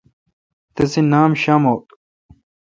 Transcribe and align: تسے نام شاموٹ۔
تسے 0.75 1.01
نام 1.11 1.31
شاموٹ۔ 1.41 1.83